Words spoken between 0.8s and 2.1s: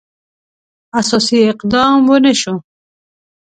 اساسي اقدام